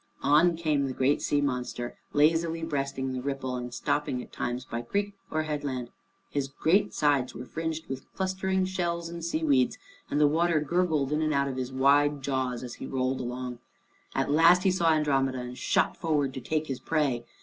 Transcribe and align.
On 0.23 0.57
came 0.57 0.87
the 0.87 0.93
great 0.95 1.21
sea 1.21 1.41
monster, 1.41 1.95
lazily 2.11 2.63
breasting 2.63 3.13
the 3.13 3.21
ripple 3.21 3.55
and 3.55 3.71
stopping 3.71 4.19
at 4.19 4.33
times 4.33 4.65
by 4.65 4.81
creek 4.81 5.13
or 5.29 5.43
headland. 5.43 5.91
His 6.31 6.47
great 6.47 6.91
sides 6.91 7.35
were 7.35 7.45
fringed 7.45 7.85
with 7.87 8.11
clustering 8.15 8.65
shells 8.65 9.09
and 9.09 9.23
seaweeds, 9.23 9.77
and 10.09 10.19
the 10.19 10.25
water 10.25 10.59
gurgled 10.59 11.11
in 11.11 11.21
and 11.21 11.35
out 11.35 11.47
of 11.47 11.57
his 11.57 11.71
wide 11.71 12.23
jaws 12.23 12.63
as 12.63 12.73
he 12.81 12.87
rolled 12.87 13.21
along. 13.21 13.59
At 14.15 14.31
last 14.31 14.63
he 14.63 14.71
saw 14.71 14.91
Andromeda 14.91 15.37
and 15.39 15.55
shot 15.55 15.95
forward 15.95 16.33
to 16.33 16.41
take 16.41 16.65
his 16.65 16.79
prey. 16.79 17.23